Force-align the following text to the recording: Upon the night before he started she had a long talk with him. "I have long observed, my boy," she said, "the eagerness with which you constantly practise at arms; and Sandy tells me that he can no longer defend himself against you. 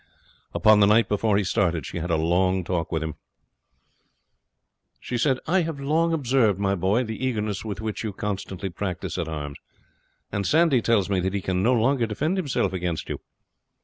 Upon 0.55 0.79
the 0.79 0.87
night 0.87 1.07
before 1.07 1.37
he 1.37 1.43
started 1.43 1.85
she 1.85 1.97
had 1.99 2.09
a 2.09 2.15
long 2.15 2.63
talk 2.63 2.91
with 2.91 3.03
him. 3.03 3.13
"I 5.45 5.61
have 5.61 5.79
long 5.79 6.11
observed, 6.11 6.59
my 6.59 6.73
boy," 6.73 7.01
she 7.01 7.05
said, 7.05 7.07
"the 7.09 7.23
eagerness 7.23 7.63
with 7.63 7.81
which 7.81 8.03
you 8.03 8.11
constantly 8.11 8.69
practise 8.71 9.19
at 9.19 9.27
arms; 9.27 9.59
and 10.31 10.47
Sandy 10.47 10.81
tells 10.81 11.07
me 11.07 11.19
that 11.19 11.35
he 11.35 11.41
can 11.43 11.61
no 11.61 11.73
longer 11.75 12.07
defend 12.07 12.37
himself 12.37 12.73
against 12.73 13.09
you. 13.09 13.19